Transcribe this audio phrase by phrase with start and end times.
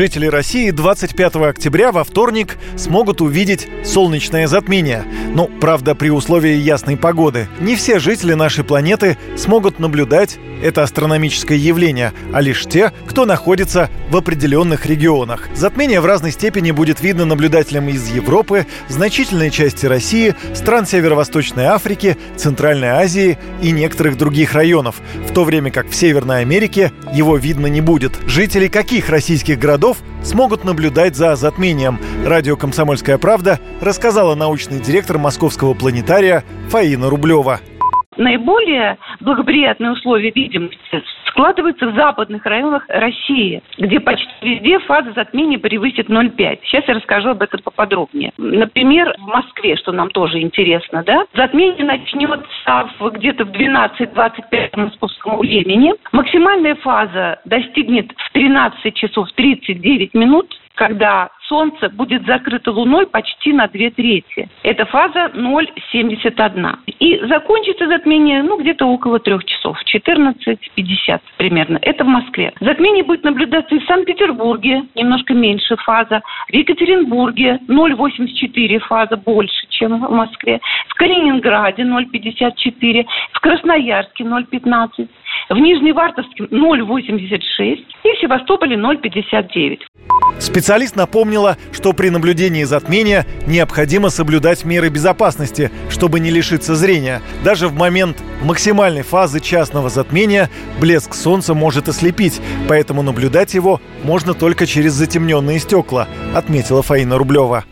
[0.00, 5.04] Жители России 25 октября во вторник смогут увидеть солнечное затмение.
[5.34, 7.48] Ну, правда, при условии ясной погоды.
[7.60, 13.90] Не все жители нашей планеты смогут наблюдать это астрономическое явление, а лишь те, кто находится
[14.10, 15.48] в определенных регионах.
[15.54, 22.16] Затмение в разной степени будет видно наблюдателям из Европы, значительной части России, стран Северо-Восточной Африки,
[22.36, 24.96] Центральной Азии и некоторых других районов,
[25.28, 28.12] в то время как в Северной Америке его видно не будет.
[28.26, 29.89] Жители каких российских городов
[30.22, 31.98] смогут наблюдать за затмением?
[32.24, 37.60] Радио «Комсомольская правда» рассказала научный директор Московского планетария Фаина Рублева
[38.20, 46.08] наиболее благоприятные условия видимости складываются в западных районах России, где почти везде фаза затмения превысит
[46.08, 46.60] 0,5.
[46.64, 48.32] Сейчас я расскажу об этом поподробнее.
[48.36, 55.94] Например, в Москве, что нам тоже интересно, да, затмение начнется где-то в 12-25 московскому времени.
[56.12, 63.68] Максимальная фаза достигнет в 13 часов 39 минут когда Солнце будет закрыто Луной почти на
[63.68, 64.48] две трети.
[64.62, 66.78] Это фаза 0,71.
[67.00, 71.78] И закончится затмение, ну, где-то около трех часов, 14.50 примерно.
[71.82, 72.54] Это в Москве.
[72.60, 76.22] Затмение будет наблюдаться и в Санкт-Петербурге, немножко меньше фаза.
[76.48, 80.60] В Екатеринбурге 0,84 фаза больше, чем в Москве.
[80.88, 83.06] В Калининграде 0,54.
[83.32, 85.08] В Красноярске 0,15
[85.50, 89.80] в Нижневартовске 0,86 и в Севастополе 0,59.
[90.40, 97.20] Специалист напомнила, что при наблюдении затмения необходимо соблюдать меры безопасности, чтобы не лишиться зрения.
[97.44, 100.48] Даже в момент максимальной фазы частного затмения
[100.80, 107.64] блеск солнца может ослепить, поэтому наблюдать его можно только через затемненные стекла, отметила Фаина Рублева.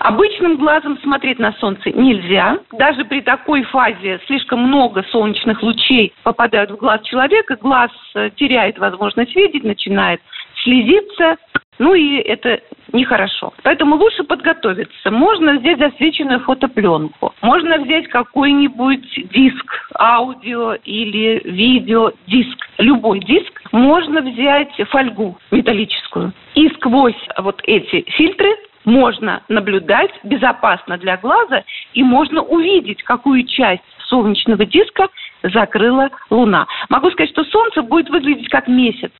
[0.00, 2.58] Обычным глазом смотреть на солнце нельзя.
[2.72, 8.78] Даже при такой фазе слишком много солнечных лучей попадают в глаз человека, глаз э, теряет
[8.78, 10.20] возможность видеть, начинает
[10.62, 11.36] слезиться,
[11.78, 12.60] ну и это
[12.92, 13.52] нехорошо.
[13.62, 15.10] Поэтому лучше подготовиться.
[15.10, 17.34] Можно взять засвеченную фотопленку.
[17.42, 22.58] Можно взять какой-нибудь диск, аудио или видео диск.
[22.78, 23.62] Любой диск.
[23.72, 26.32] Можно взять фольгу металлическую.
[26.54, 28.50] И сквозь вот эти фильтры
[28.84, 31.64] можно наблюдать безопасно для глаза
[31.94, 35.08] и можно увидеть, какую часть солнечного диска
[35.52, 36.66] закрыла Луна.
[36.88, 39.10] Могу сказать, что Солнце будет выглядеть как месяц.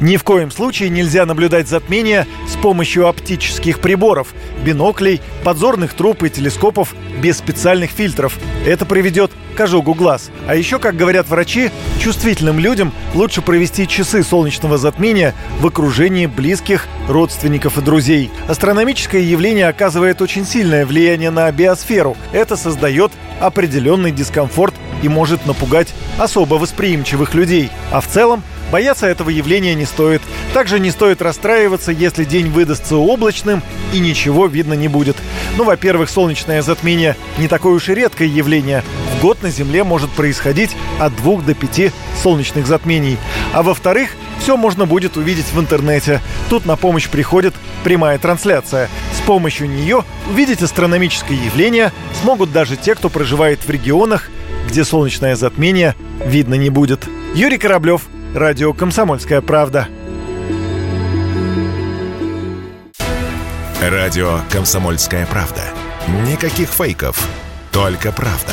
[0.00, 4.32] Ни в коем случае нельзя наблюдать затмение с помощью оптических приборов,
[4.64, 8.38] биноклей, подзорных труб и телескопов без специальных фильтров.
[8.66, 10.30] Это приведет к ожогу глаз.
[10.48, 11.70] А еще, как говорят врачи,
[12.00, 18.30] чувствительным людям лучше провести часы солнечного затмения в окружении близких, родственников и друзей.
[18.48, 22.16] Астрономическое явление оказывает очень сильное влияние на биосферу.
[22.32, 27.70] Это создает определенный дискомфорт и может напугать особо восприимчивых людей.
[27.90, 30.22] А в целом Бояться этого явления не стоит.
[30.54, 33.62] Также не стоит расстраиваться, если день выдастся облачным
[33.92, 35.16] и ничего видно не будет.
[35.56, 38.84] Ну, во-первых, солнечное затмение не такое уж и редкое явление.
[39.16, 41.90] В год на Земле может происходить от двух до пяти
[42.22, 43.18] солнечных затмений.
[43.52, 46.20] А во-вторых, все можно будет увидеть в интернете.
[46.48, 48.88] Тут на помощь приходит прямая трансляция.
[49.18, 54.30] С помощью нее увидеть астрономическое явление смогут даже те, кто проживает в регионах,
[54.70, 57.06] где солнечное затмение видно не будет.
[57.34, 58.02] Юрий Кораблев,
[58.34, 59.88] Радио «Комсомольская правда».
[63.82, 65.62] Радио «Комсомольская правда».
[66.28, 67.20] Никаких фейков,
[67.72, 68.52] только правда.